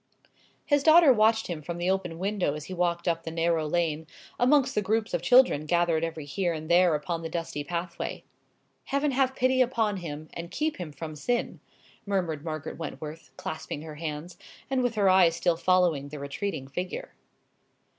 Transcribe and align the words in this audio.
His 0.65 0.81
daughter 0.81 1.13
watched 1.13 1.45
him 1.45 1.61
from 1.61 1.77
the 1.77 1.91
open 1.91 2.17
window 2.17 2.55
as 2.55 2.65
he 2.65 2.73
walked 2.73 3.07
up 3.07 3.21
the 3.21 3.29
narrow 3.29 3.67
lane, 3.67 4.07
amongst 4.39 4.73
the 4.73 4.81
groups 4.81 5.13
of 5.13 5.21
children 5.21 5.67
gathered 5.67 6.03
every 6.03 6.25
here 6.25 6.53
and 6.53 6.71
there 6.71 6.95
upon 6.95 7.21
the 7.21 7.29
dusty 7.29 7.63
pathway. 7.63 8.23
"Heaven 8.85 9.11
have 9.11 9.35
pity 9.35 9.61
upon 9.61 9.97
him, 9.97 10.27
and 10.33 10.49
keep 10.49 10.77
him 10.77 10.91
from 10.91 11.15
sin!" 11.15 11.59
murmured 12.03 12.43
Margaret 12.43 12.79
Wentworth, 12.79 13.29
clasping 13.37 13.83
her 13.83 13.97
hands, 13.97 14.39
and 14.71 14.81
with 14.81 14.95
her 14.95 15.07
eyes 15.07 15.35
still 15.35 15.55
following 15.55 16.09
the 16.09 16.17
retreating 16.17 16.67
figure. 16.67 17.13